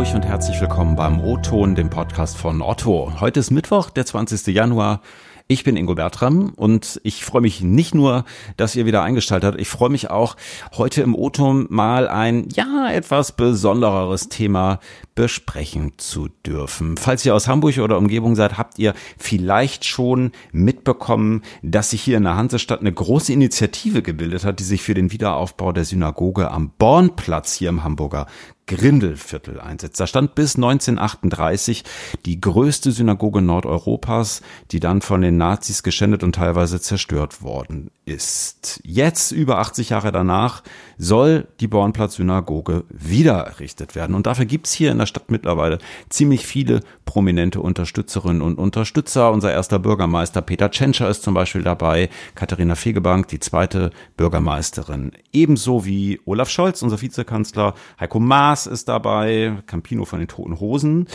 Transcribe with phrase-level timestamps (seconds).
[0.00, 3.20] Hamburg und herzlich willkommen beim O-Ton, dem Podcast von Otto.
[3.20, 4.46] Heute ist Mittwoch, der 20.
[4.46, 5.02] Januar.
[5.46, 8.24] Ich bin Ingo Bertram und ich freue mich nicht nur,
[8.56, 10.36] dass ihr wieder eingeschaltet habt, ich freue mich auch,
[10.74, 14.80] heute im O-Ton mal ein, ja, etwas besondereres Thema
[15.20, 16.96] besprechen zu dürfen.
[16.96, 22.16] Falls ihr aus Hamburg oder Umgebung seid, habt ihr vielleicht schon mitbekommen, dass sich hier
[22.16, 26.50] in der Hansestadt eine große Initiative gebildet hat, die sich für den Wiederaufbau der Synagoge
[26.50, 28.28] am Bornplatz hier im Hamburger
[28.70, 29.98] Grindelviertel einsetzt.
[29.98, 31.82] Da stand bis 1938
[32.24, 38.80] die größte Synagoge Nordeuropas, die dann von den Nazis geschändet und teilweise zerstört worden ist.
[38.84, 40.62] Jetzt, über 80 Jahre danach,
[40.98, 44.14] soll die Bornplatz-Synagoge wieder errichtet werden.
[44.14, 45.78] Und dafür gibt's hier in der Stadt mittlerweile
[46.08, 49.30] ziemlich viele prominente Unterstützerinnen und Unterstützer.
[49.30, 55.12] Unser erster Bürgermeister Peter Tschentscher ist zum Beispiel dabei, Katharina Fegebank, die zweite Bürgermeisterin.
[55.32, 61.06] Ebenso wie Olaf Scholz, unser Vizekanzler, Heiko Maas ist dabei, Campino von den Toten Hosen.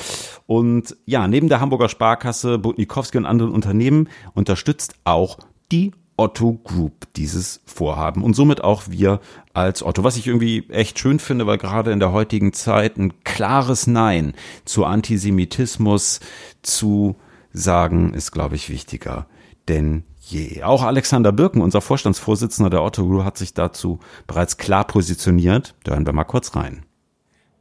[0.46, 5.40] Und ja, neben der Hamburger Sparkasse, Butnikowski und anderen Unternehmen unterstützt auch
[5.72, 9.20] die Otto Group dieses Vorhaben und somit auch wir
[9.54, 10.04] als Otto.
[10.04, 14.34] Was ich irgendwie echt schön finde, weil gerade in der heutigen Zeit ein klares Nein
[14.64, 16.20] zu Antisemitismus
[16.62, 17.16] zu
[17.52, 19.28] sagen, ist, glaube ich, wichtiger
[19.68, 20.64] denn je.
[20.64, 25.76] Auch Alexander Birken, unser Vorstandsvorsitzender der Otto Group, hat sich dazu bereits klar positioniert.
[25.84, 26.86] Da hören wir mal kurz rein.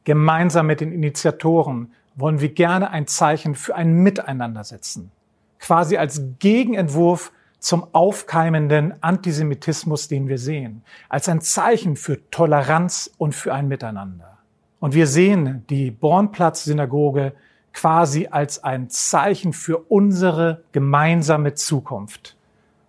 [0.05, 5.11] Gemeinsam mit den Initiatoren wollen wir gerne ein Zeichen für ein Miteinander setzen.
[5.59, 7.33] Quasi als Gegenentwurf
[7.65, 14.37] zum aufkeimenden Antisemitismus, den wir sehen, als ein Zeichen für Toleranz und für ein Miteinander.
[14.81, 17.33] Und wir sehen die Bornplatz-Synagoge
[17.73, 22.37] quasi als ein Zeichen für unsere gemeinsame Zukunft.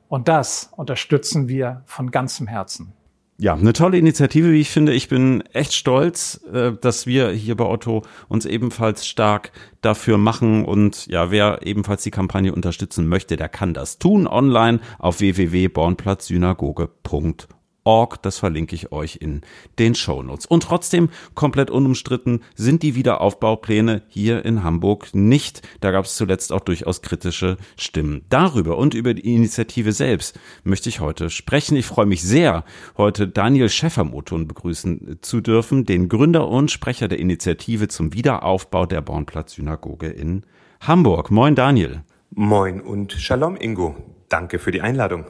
[0.09, 2.91] Und das unterstützen wir von ganzem Herzen
[3.37, 4.93] ja, eine tolle Initiative, wie ich finde.
[4.93, 10.63] Ich bin echt stolz, äh, dass wir hier bei Otto uns ebenfalls stark dafür machen.
[10.63, 17.54] Und ja, wer ebenfalls die Kampagne unterstützen möchte, der kann das tun online auf www.bornplatzsynagoge.org
[17.85, 18.21] org.
[18.21, 19.41] Das verlinke ich euch in
[19.79, 20.45] den Show Notes.
[20.45, 25.61] Und trotzdem komplett unumstritten sind die Wiederaufbaupläne hier in Hamburg nicht.
[25.79, 28.25] Da gab es zuletzt auch durchaus kritische Stimmen.
[28.29, 31.77] Darüber und über die Initiative selbst möchte ich heute sprechen.
[31.77, 32.65] Ich freue mich sehr,
[32.97, 39.01] heute Daniel Schäfermoton begrüßen zu dürfen, den Gründer und Sprecher der Initiative zum Wiederaufbau der
[39.01, 40.43] Bornplatz-Synagoge in
[40.81, 41.31] Hamburg.
[41.31, 42.03] Moin Daniel.
[42.31, 43.95] Moin und Shalom Ingo.
[44.27, 45.25] Danke für die Einladung.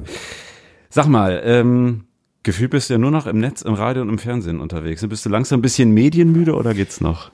[0.90, 2.06] Sag mal, ähm,
[2.46, 5.04] Gefühlt bist du ja nur noch im Netz, im Radio und im Fernsehen unterwegs.
[5.08, 7.32] Bist du langsam ein bisschen medienmüde oder geht's noch?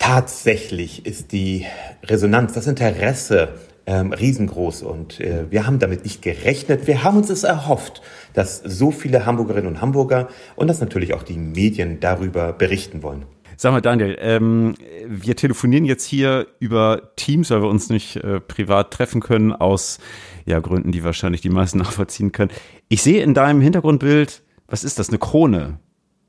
[0.00, 1.66] Tatsächlich ist die
[2.02, 3.50] Resonanz, das Interesse
[3.86, 6.88] ähm, riesengroß und äh, wir haben damit nicht gerechnet.
[6.88, 8.02] Wir haben uns es erhofft,
[8.32, 13.26] dass so viele Hamburgerinnen und Hamburger und dass natürlich auch die Medien darüber berichten wollen.
[13.56, 14.74] Sag mal, Daniel, ähm,
[15.06, 19.98] wir telefonieren jetzt hier über Teams, weil wir uns nicht äh, privat treffen können, aus
[20.46, 22.50] ja, Gründen, die wahrscheinlich die meisten nachvollziehen können.
[22.88, 25.78] Ich sehe in deinem Hintergrundbild, was ist das, eine Krone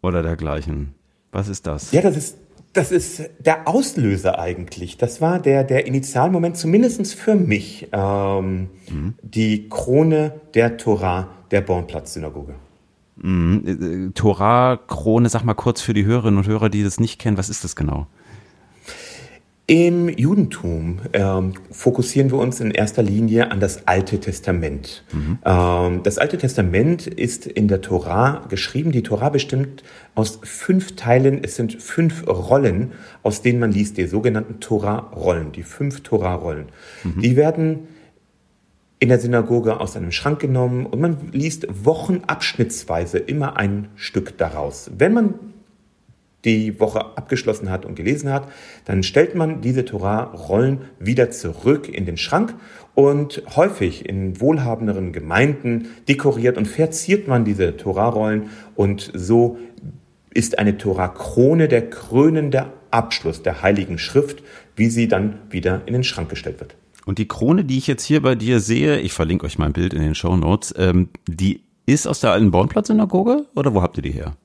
[0.02, 0.94] oder dergleichen?
[1.32, 1.92] Was ist das?
[1.92, 2.38] Ja, das ist,
[2.74, 4.98] das ist der Auslöser eigentlich.
[4.98, 9.16] Das war der, der Initialmoment, zumindest für mich, ähm, mhm.
[9.22, 12.56] die Krone der Torah der Bornplatz-Synagoge.
[13.26, 14.10] Mhm.
[14.10, 17.38] Äh, Torah, Krone, sag mal kurz für die Hörerinnen und Hörer, die das nicht kennen,
[17.38, 18.08] was ist das genau?
[19.68, 25.04] Im Judentum ähm, fokussieren wir uns in erster Linie an das Alte Testament.
[25.12, 25.40] Mhm.
[25.44, 28.92] Ähm, das Alte Testament ist in der Tora geschrieben.
[28.92, 29.82] Die Tora bestimmt
[30.14, 31.44] aus fünf Teilen.
[31.44, 32.92] Es sind fünf Rollen,
[33.24, 36.66] aus denen man liest, die sogenannten Tora-Rollen, die fünf Tora-Rollen.
[37.04, 37.22] Mhm.
[37.24, 37.88] Die werden
[39.06, 44.90] in der Synagoge aus einem Schrank genommen und man liest wochenabschnittsweise immer ein Stück daraus.
[44.98, 45.36] Wenn man
[46.44, 48.48] die Woche abgeschlossen hat und gelesen hat,
[48.86, 52.56] dann stellt man diese Torah-Rollen wieder zurück in den Schrank
[52.96, 59.60] und häufig in wohlhabenderen Gemeinden dekoriert und verziert man diese Torah-Rollen und so
[60.34, 64.42] ist eine Torah-Krone der krönende Abschluss der Heiligen Schrift,
[64.76, 66.76] wie sie dann wieder in den Schrank gestellt wird.
[67.06, 69.94] Und die Krone, die ich jetzt hier bei dir sehe, ich verlinke euch mein Bild
[69.94, 74.04] in den Show Notes, ähm, die ist aus der alten Bornplatz-Synagoge oder wo habt ihr
[74.04, 74.36] die her?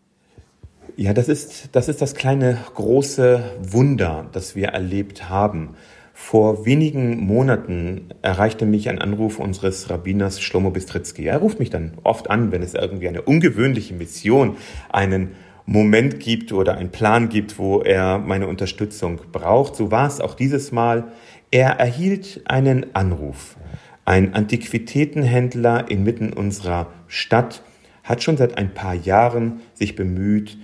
[0.97, 5.71] Ja, das ist, das ist das kleine große Wunder, das wir erlebt haben.
[6.13, 11.25] Vor wenigen Monaten erreichte mich ein Anruf unseres Rabbiners Shlomo Bistritzky.
[11.25, 14.59] Er ruft mich dann oft an, wenn es irgendwie eine ungewöhnliche Mission,
[14.91, 15.31] einen
[15.65, 19.77] Moment gibt oder einen Plan gibt, wo er meine Unterstützung braucht.
[19.77, 21.13] So war es auch dieses Mal.
[21.51, 23.57] Er erhielt einen Anruf.
[24.05, 27.63] Ein Antiquitätenhändler inmitten unserer Stadt
[28.05, 30.59] hat schon seit ein paar Jahren sich bemüht,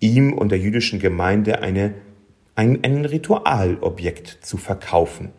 [0.00, 1.94] ihm und der jüdischen Gemeinde eine
[2.54, 5.30] ein, ein Ritualobjekt zu verkaufen.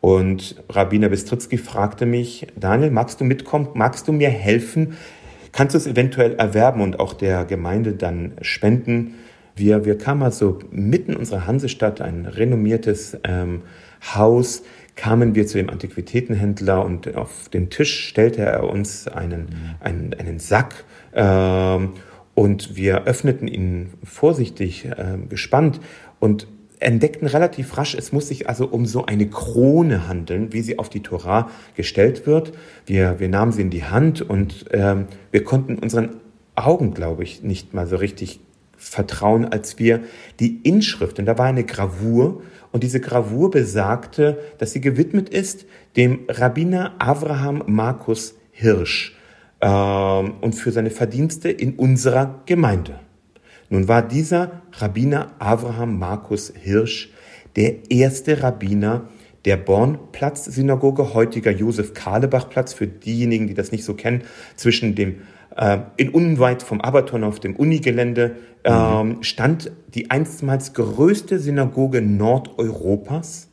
[0.00, 3.68] Und Rabbiner Bistritzky fragte mich, Daniel, magst du mitkommen?
[3.74, 4.96] Magst du mir helfen?
[5.52, 9.14] Kannst du es eventuell erwerben und auch der Gemeinde dann spenden?
[9.56, 13.62] Wir, wir kamen also mitten in unserer Hansestadt, ein renommiertes ähm,
[14.00, 14.62] Haus,
[14.96, 20.38] kamen wir zu dem Antiquitätenhändler und auf den Tisch stellte er uns einen, einen, einen
[20.38, 21.92] Sack ähm,
[22.34, 25.80] und wir öffneten ihn vorsichtig, äh, gespannt
[26.18, 26.46] und
[26.80, 30.88] entdeckten relativ rasch, es muss sich also um so eine Krone handeln, wie sie auf
[30.88, 32.52] die Torah gestellt wird.
[32.86, 36.16] Wir, wir nahmen sie in die Hand und ähm, wir konnten unseren
[36.54, 38.40] Augen, glaube ich, nicht mal so richtig
[38.80, 40.00] vertrauen, als wir
[40.40, 42.42] die Inschrift, denn da war eine Gravur
[42.72, 45.66] und diese Gravur besagte, dass sie gewidmet ist
[45.96, 49.14] dem Rabbiner Abraham Markus Hirsch
[49.60, 53.00] ähm, und für seine Verdienste in unserer Gemeinde.
[53.68, 57.10] Nun war dieser Rabbiner Abraham Markus Hirsch
[57.56, 59.08] der erste Rabbiner
[59.44, 64.22] der Bornplatz-Synagoge, heutiger Josef-Kahlebach-Platz, für diejenigen, die das nicht so kennen,
[64.56, 65.22] zwischen dem
[65.56, 69.22] äh, in unweit vom Abaton auf dem Unigelände ähm, mhm.
[69.22, 73.48] stand die einstmals größte Synagoge Nordeuropas.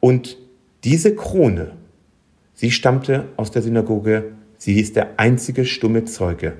[0.00, 0.38] Und
[0.84, 1.72] diese Krone,
[2.54, 6.54] sie stammte aus der Synagoge, sie ist der einzige stumme Zeuge,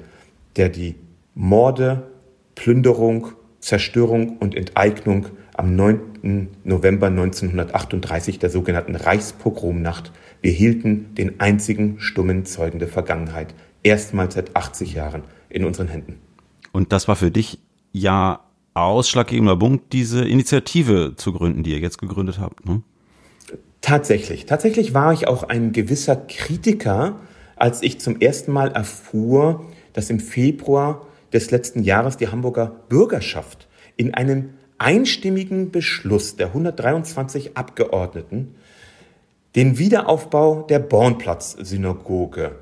[0.57, 0.97] der die
[1.35, 2.11] Morde,
[2.55, 3.29] Plünderung,
[3.61, 6.49] Zerstörung und Enteignung am 9.
[6.65, 10.13] November 1938 der sogenannten Reichspogromnacht.
[10.43, 16.19] Wir hielten den einzigen stummen Zeugen der Vergangenheit erstmals seit 80 Jahren in unseren Händen.
[16.73, 17.59] Und das war für dich
[17.93, 18.41] ja
[18.75, 22.65] ausschlaggebender Punkt, diese Initiative zu gründen, die ihr jetzt gegründet habt.
[22.67, 22.83] Ne?
[23.81, 24.47] Tatsächlich.
[24.47, 27.21] Tatsächlich war ich auch ein gewisser Kritiker,
[27.57, 33.69] als ich zum ersten Mal erfuhr, dass im Februar des letzten Jahres die Hamburger Bürgerschaft
[33.97, 38.55] in einem einstimmigen Beschluss der 123 Abgeordneten
[39.57, 42.53] den Wiederaufbau der Bornplatz-Synagoge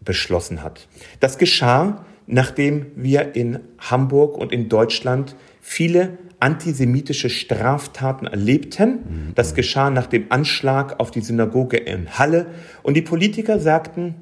[0.00, 0.88] beschlossen hat.
[1.20, 9.32] Das geschah, nachdem wir in Hamburg und in Deutschland viele antisemitische Straftaten erlebten.
[9.34, 12.46] Das geschah nach dem Anschlag auf die Synagoge in Halle.
[12.84, 14.14] Und die Politiker sagten,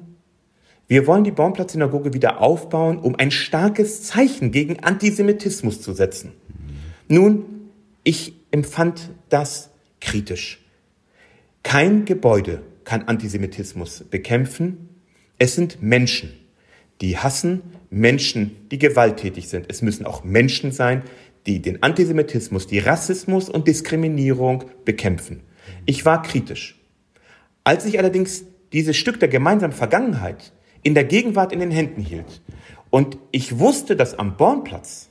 [0.87, 6.31] wir wollen die Baumplatz-Synagoge wieder aufbauen, um ein starkes Zeichen gegen Antisemitismus zu setzen.
[7.09, 7.43] Nun,
[8.03, 9.69] ich empfand das
[9.99, 10.63] kritisch.
[11.61, 14.89] Kein Gebäude kann Antisemitismus bekämpfen.
[15.37, 16.31] Es sind Menschen,
[17.01, 19.65] die hassen, Menschen, die gewalttätig sind.
[19.69, 21.03] Es müssen auch Menschen sein,
[21.45, 25.41] die den Antisemitismus, die Rassismus und Diskriminierung bekämpfen.
[25.85, 26.79] Ich war kritisch.
[27.63, 30.51] Als ich allerdings dieses Stück der gemeinsamen Vergangenheit
[30.83, 32.41] in der Gegenwart in den Händen hielt
[32.89, 35.09] und ich wusste, dass am Bornplatz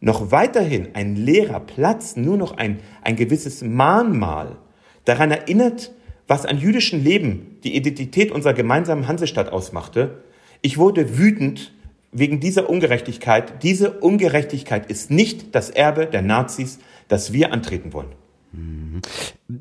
[0.00, 4.56] noch weiterhin ein leerer Platz, nur noch ein, ein gewisses Mahnmal
[5.04, 5.92] daran erinnert,
[6.26, 10.22] was an jüdischem Leben die Identität unserer gemeinsamen Hansestadt ausmachte.
[10.60, 11.72] Ich wurde wütend
[12.18, 13.62] wegen dieser Ungerechtigkeit.
[13.62, 16.78] Diese Ungerechtigkeit ist nicht das Erbe der Nazis,
[17.08, 18.12] das wir antreten wollen.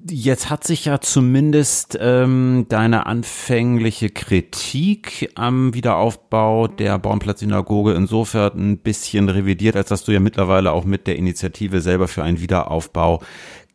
[0.09, 8.77] Jetzt hat sich ja zumindest ähm, deine anfängliche Kritik am Wiederaufbau der Baumplatz-Synagoge insofern ein
[8.77, 13.21] bisschen revidiert, als dass du ja mittlerweile auch mit der Initiative selber für einen Wiederaufbau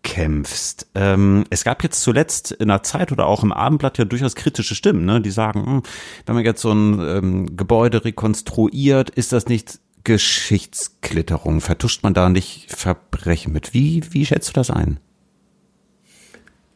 [0.03, 0.87] kämpfst.
[0.95, 4.75] Ähm, es gab jetzt zuletzt in der Zeit oder auch im Abendblatt ja durchaus kritische
[4.75, 5.21] Stimmen, ne?
[5.21, 5.83] die sagen, hm,
[6.27, 11.61] wenn man jetzt so ein ähm, Gebäude rekonstruiert, ist das nicht Geschichtsklitterung?
[11.61, 13.73] Vertuscht man da nicht Verbrechen mit?
[13.75, 14.99] Wie, wie schätzt du das ein?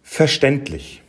[0.03, 1.03] Verständlich.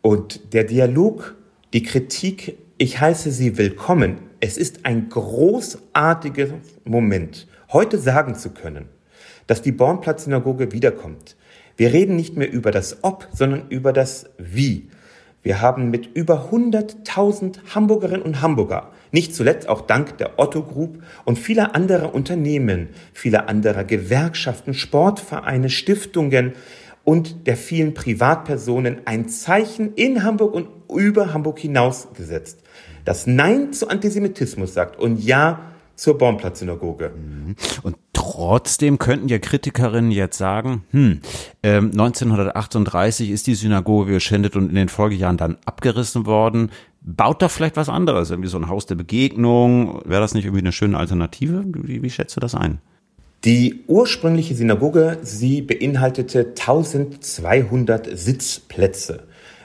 [0.00, 1.36] Und der Dialog,
[1.72, 4.18] die Kritik, ich heiße sie willkommen.
[4.40, 6.48] Es ist ein großartiger
[6.84, 8.88] Moment, heute sagen zu können,
[9.46, 11.36] dass die Bornplatz-Synagoge wiederkommt,
[11.76, 14.88] wir reden nicht mehr über das Ob, sondern über das Wie.
[15.42, 21.02] Wir haben mit über 100.000 Hamburgerinnen und Hamburger, nicht zuletzt auch dank der Otto Group
[21.24, 26.52] und vieler anderer Unternehmen, vieler anderer Gewerkschaften, Sportvereine, Stiftungen
[27.02, 32.60] und der vielen Privatpersonen ein Zeichen in Hamburg und über Hamburg hinaus gesetzt,
[33.04, 37.10] das Nein zu Antisemitismus sagt und Ja zur Baumplatz-Synagoge.
[37.10, 37.56] Mhm.
[37.82, 37.96] Und
[38.32, 41.20] trotzdem könnten ja Kritikerinnen jetzt sagen, hm,
[41.62, 46.70] äh, 1938 ist die Synagoge geschändet und in den Folgejahren dann abgerissen worden.
[47.02, 50.00] Baut da vielleicht was anderes, irgendwie so ein Haus der Begegnung?
[50.06, 51.64] Wäre das nicht irgendwie eine schöne Alternative?
[51.66, 52.78] Wie, wie schätzt du das ein?
[53.44, 59.24] Die ursprüngliche Synagoge, sie beinhaltete 1200 Sitzplätze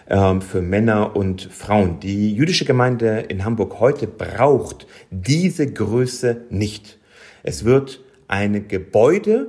[0.09, 1.99] ähm, für Männer und Frauen.
[1.99, 6.97] Die jüdische Gemeinde in Hamburg heute braucht diese Größe nicht.
[7.43, 9.47] Es wird ein Gebäude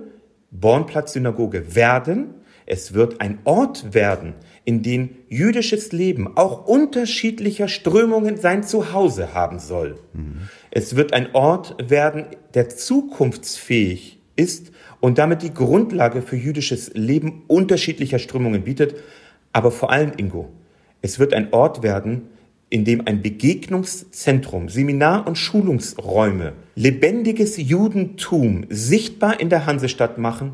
[0.50, 2.34] Bornplatz-Synagoge werden.
[2.66, 9.58] Es wird ein Ort werden, in dem jüdisches Leben auch unterschiedlicher Strömungen sein Zuhause haben
[9.58, 9.98] soll.
[10.12, 10.48] Mhm.
[10.70, 14.70] Es wird ein Ort werden, der zukunftsfähig ist
[15.00, 18.96] und damit die Grundlage für jüdisches Leben unterschiedlicher Strömungen bietet.
[19.52, 20.50] Aber vor allem, Ingo,
[21.00, 22.28] es wird ein Ort werden,
[22.70, 30.52] in dem ein Begegnungszentrum, Seminar- und Schulungsräume, lebendiges Judentum sichtbar in der Hansestadt machen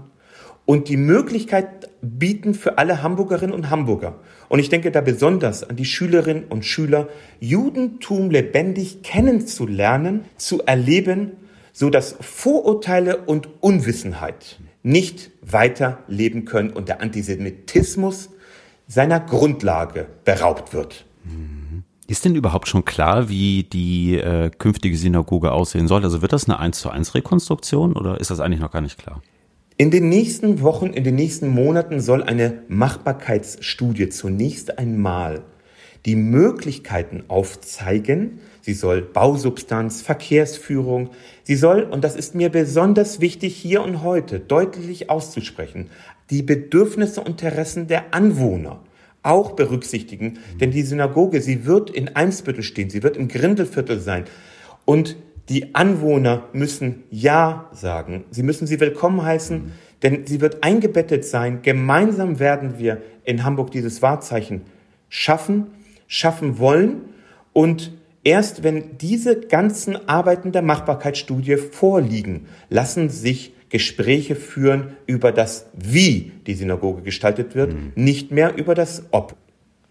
[0.66, 4.20] und die Möglichkeit bieten für alle Hamburgerinnen und Hamburger.
[4.48, 7.08] Und ich denke da besonders an die Schülerinnen und Schüler,
[7.40, 11.32] Judentum lebendig kennenzulernen, zu erleben,
[11.72, 18.30] so dass Vorurteile und Unwissenheit nicht weiter leben können und der Antisemitismus
[18.86, 21.04] seiner Grundlage beraubt wird.
[22.14, 26.04] Ist denn überhaupt schon klar, wie die äh, künftige Synagoge aussehen soll?
[26.04, 28.98] Also wird das eine 1 zu 1 Rekonstruktion oder ist das eigentlich noch gar nicht
[29.00, 29.20] klar?
[29.78, 35.42] In den nächsten Wochen, in den nächsten Monaten soll eine Machbarkeitsstudie zunächst einmal
[36.06, 38.38] die Möglichkeiten aufzeigen.
[38.60, 41.10] Sie soll Bausubstanz, Verkehrsführung,
[41.42, 45.90] sie soll, und das ist mir besonders wichtig hier und heute deutlich auszusprechen,
[46.30, 48.84] die Bedürfnisse und Interessen der Anwohner
[49.24, 50.38] auch berücksichtigen.
[50.60, 54.24] Denn die Synagoge, sie wird in Eimsbüttel stehen, sie wird im Grindelviertel sein.
[54.84, 55.16] Und
[55.48, 58.24] die Anwohner müssen Ja sagen.
[58.30, 61.60] Sie müssen sie willkommen heißen, denn sie wird eingebettet sein.
[61.62, 64.62] Gemeinsam werden wir in Hamburg dieses Wahrzeichen
[65.08, 65.66] schaffen,
[66.06, 67.02] schaffen wollen.
[67.52, 75.66] Und erst wenn diese ganzen Arbeiten der Machbarkeitsstudie vorliegen, lassen sich Gespräche führen über das
[75.74, 77.90] Wie die Synagoge gestaltet wird, mhm.
[77.96, 79.34] nicht mehr über das Ob.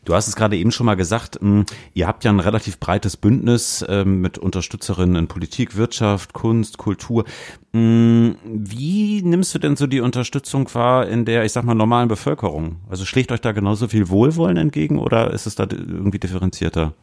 [0.05, 3.15] Du hast es gerade eben schon mal gesagt, hm, ihr habt ja ein relativ breites
[3.15, 7.23] Bündnis ähm, mit Unterstützerinnen in Politik, Wirtschaft, Kunst, Kultur.
[7.73, 12.09] Hm, wie nimmst du denn so die Unterstützung wahr in der, ich sag mal, normalen
[12.09, 12.77] Bevölkerung?
[12.89, 16.93] Also schlägt euch da genauso viel Wohlwollen entgegen oder ist es da irgendwie differenzierter?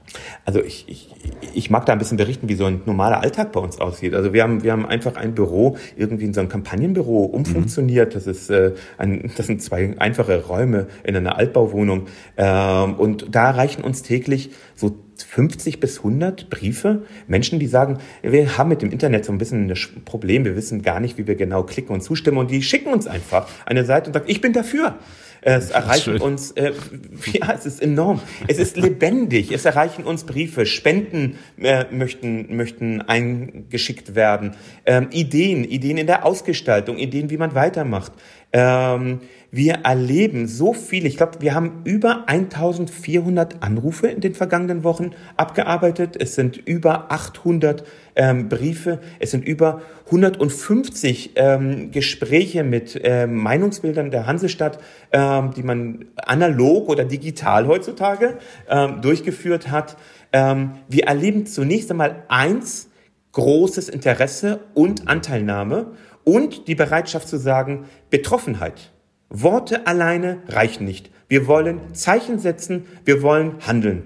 [0.45, 1.09] Also ich, ich,
[1.54, 4.14] ich mag da ein bisschen berichten, wie so ein normaler Alltag bei uns aussieht.
[4.14, 8.11] Also wir haben, wir haben einfach ein Büro, irgendwie in so ein Kampagnenbüro umfunktioniert.
[8.11, 8.14] Mhm.
[8.14, 12.07] Das ist äh, ein, das sind zwei einfache Räume in einer Altbauwohnung.
[12.37, 18.56] Ähm, und da erreichen uns täglich so 50 bis 100 Briefe, Menschen, die sagen, wir
[18.56, 21.35] haben mit dem Internet so ein bisschen ein Problem, wir wissen gar nicht, wie wir
[21.35, 24.52] genau klicken und zustimmen und die schicken uns einfach eine Seite und sagen, ich bin
[24.52, 24.99] dafür.
[25.42, 26.73] Es erreichen uns, äh,
[27.32, 28.20] ja, es ist enorm.
[28.47, 29.50] Es ist lebendig.
[29.52, 34.52] Es erreichen uns Briefe, Spenden äh, möchten, möchten eingeschickt werden,
[34.85, 38.12] ähm, Ideen, Ideen in der Ausgestaltung, Ideen, wie man weitermacht.
[38.52, 39.20] Ähm,
[39.50, 41.07] wir erleben so viel.
[41.07, 46.16] Ich glaube, wir haben über 1400 Anrufe in den vergangenen Wochen abgearbeitet.
[46.21, 49.00] Es sind über 800 ähm, Briefe.
[49.19, 54.78] Es sind über 150 ähm, Gespräche mit ähm, Meinungsbildern der Hansestadt,
[55.11, 58.38] ähm, die man analog oder digital heutzutage
[58.69, 59.97] ähm, durchgeführt hat.
[60.33, 62.88] Ähm, wir erleben zunächst einmal eins,
[63.33, 65.92] großes Interesse und Anteilnahme
[66.25, 68.92] und die Bereitschaft zu sagen, Betroffenheit.
[69.31, 71.11] Worte alleine reichen nicht.
[71.29, 74.03] Wir wollen Zeichen setzen, wir wollen handeln.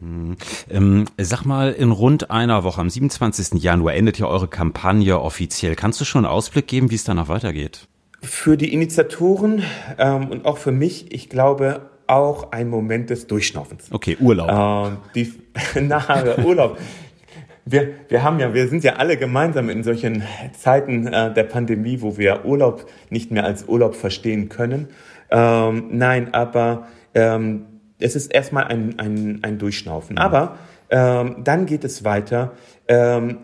[0.00, 0.36] Hm.
[0.68, 3.62] Ähm, sag mal, in rund einer Woche, am 27.
[3.62, 5.76] Januar, endet ja eure Kampagne offiziell.
[5.76, 7.86] Kannst du schon einen Ausblick geben, wie es danach weitergeht?
[8.20, 9.62] Für die Initiatoren
[9.98, 13.86] ähm, und auch für mich, ich glaube, auch ein Moment des Durchschnaufens.
[13.92, 14.50] Okay, Urlaub.
[14.50, 15.32] Ähm, die,
[15.80, 16.78] na, Urlaub
[17.64, 20.22] wir, wir haben ja, wir sind ja alle gemeinsam in solchen
[20.58, 24.88] Zeiten äh, der Pandemie, wo wir Urlaub nicht mehr als Urlaub verstehen können.
[25.30, 27.66] Ähm, nein, aber ähm,
[27.98, 30.14] es ist erstmal ein, ein, ein Durchschnaufen.
[30.14, 30.18] Mhm.
[30.18, 30.58] Aber
[30.90, 32.52] ähm, dann geht es weiter.
[32.86, 33.38] Ähm,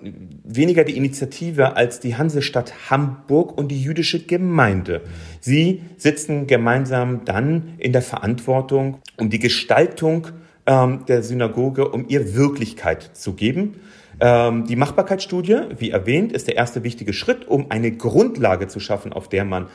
[0.44, 5.00] weniger die Initiative als die Hansestadt Hamburg und die jüdische Gemeinde.
[5.40, 10.28] Sie sitzen gemeinsam dann in der Verantwortung, um die Gestaltung
[10.70, 13.80] ähm, der Synagoge, um ihr Wirklichkeit zu geben.
[14.20, 19.12] Ähm, die Machbarkeitsstudie, wie erwähnt, ist der erste wichtige Schritt, um eine Grundlage zu schaffen,
[19.12, 19.66] auf der man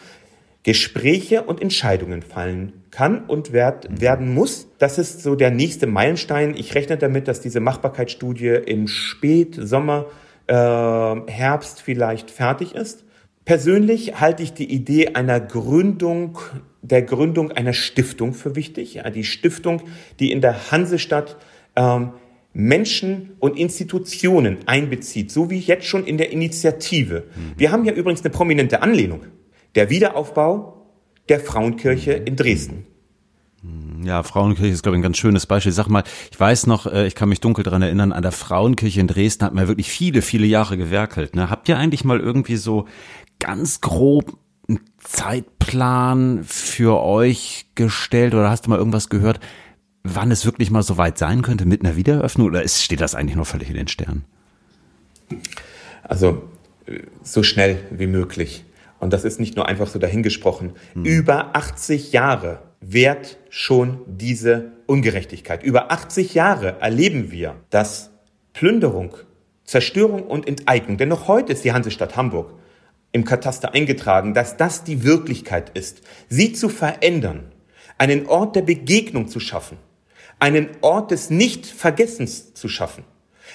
[0.63, 4.01] Gespräche und Entscheidungen fallen kann und werd, mhm.
[4.01, 4.67] werden muss.
[4.77, 6.55] Das ist so der nächste Meilenstein.
[6.55, 10.05] Ich rechne damit, dass diese Machbarkeitsstudie im Spätsommer,
[10.47, 13.03] äh, Herbst vielleicht fertig ist.
[13.43, 16.39] Persönlich halte ich die Idee einer Gründung,
[16.89, 18.95] der Gründung einer Stiftung für wichtig.
[18.95, 19.81] Ja, die Stiftung,
[20.19, 21.37] die in der Hansestadt
[21.75, 22.11] ähm,
[22.53, 27.25] Menschen und Institutionen einbezieht, so wie jetzt schon in der Initiative.
[27.35, 27.53] Mhm.
[27.57, 29.21] Wir haben ja übrigens eine prominente Anlehnung.
[29.75, 30.71] Der Wiederaufbau
[31.27, 32.85] der Frauenkirche in Dresden.
[33.61, 34.05] Mhm.
[34.05, 35.71] Ja, Frauenkirche ist, glaube ich, ein ganz schönes Beispiel.
[35.71, 39.01] Sag mal, ich weiß noch, äh, ich kann mich dunkel dran erinnern, an der Frauenkirche
[39.01, 41.35] in Dresden hat man wirklich viele, viele Jahre gewerkelt.
[41.35, 41.49] Ne?
[41.49, 42.85] Habt ihr eigentlich mal irgendwie so
[43.39, 49.39] ganz grob einen Zeitplan für euch gestellt oder hast du mal irgendwas gehört,
[50.03, 53.15] wann es wirklich mal so weit sein könnte mit einer Wiedereröffnung oder ist, steht das
[53.15, 54.23] eigentlich noch völlig in den Sternen?
[56.03, 56.43] Also
[57.23, 58.65] so schnell wie möglich.
[58.99, 60.73] Und das ist nicht nur einfach so dahingesprochen.
[60.93, 61.05] Hm.
[61.05, 65.63] Über 80 Jahre währt schon diese Ungerechtigkeit.
[65.63, 68.11] Über 80 Jahre erleben wir, dass
[68.53, 69.15] Plünderung,
[69.63, 72.53] Zerstörung und Enteignung, denn noch heute ist die Hansestadt Hamburg
[73.15, 76.01] im Kataster eingetragen, dass das die Wirklichkeit ist.
[76.27, 77.45] Sie zu verändern,
[77.97, 79.77] einen Ort der Begegnung zu schaffen,
[80.37, 83.05] einen Ort des Nichtvergessens zu schaffen,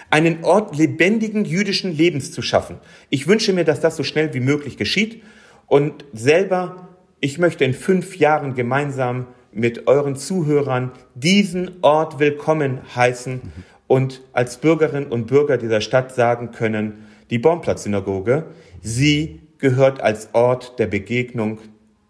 [0.08, 2.78] einen Ort lebendigen jüdischen Lebens zu schaffen.
[3.10, 5.22] Ich wünsche mir, dass das so schnell wie möglich geschieht
[5.66, 6.88] und selber,
[7.20, 13.42] ich möchte in fünf Jahren gemeinsam mit euren Zuhörern diesen Ort willkommen heißen
[13.88, 18.46] und als Bürgerinnen und Bürger dieser Stadt sagen können, die Baumplatz-Synagoge,
[18.80, 21.58] sie gehört als Ort der Begegnung,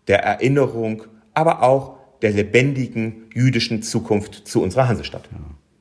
[0.08, 1.04] der Erinnerung,
[1.34, 5.28] aber auch der lebendigen jüdischen Zukunft zu unserer Hansestadt.
[5.32, 5.38] Ja.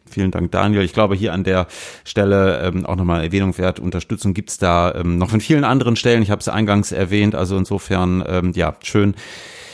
[0.09, 0.81] Vielen Dank, Daniel.
[0.83, 1.67] Ich glaube, hier an der
[2.03, 3.79] Stelle ähm, auch nochmal Erwähnung wert.
[3.79, 6.23] Unterstützung gibt's da ähm, noch von vielen anderen Stellen.
[6.23, 7.35] Ich habe es eingangs erwähnt.
[7.35, 9.13] Also insofern, ähm, ja, schön,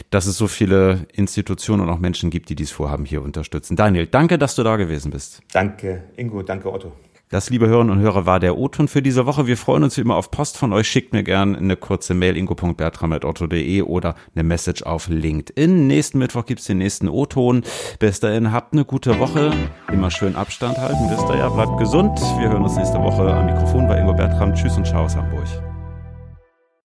[0.09, 3.75] dass es so viele Institutionen und auch Menschen gibt, die dies Vorhaben hier unterstützen.
[3.75, 5.41] Daniel, danke, dass du da gewesen bist.
[5.53, 6.41] Danke, Ingo.
[6.43, 6.91] Danke, Otto.
[7.36, 9.46] Das, liebe Hörerinnen und Hörer, war der O-Ton für diese Woche.
[9.46, 10.88] Wir freuen uns wie immer auf Post von euch.
[10.88, 15.86] Schickt mir gerne eine kurze Mail ingo.bertram.otto.de oder eine Message auf LinkedIn.
[15.86, 17.63] Nächsten Mittwoch gibt's den nächsten O-Ton.
[18.00, 19.51] Bis dahin, habt eine gute Woche.
[19.92, 21.10] Immer schön Abstand halten.
[21.10, 22.18] Ihr ja, bleibt gesund.
[22.39, 24.54] Wir hören uns nächste Woche am Mikrofon bei Ingo Bertram.
[24.54, 25.44] Tschüss und ciao aus Hamburg.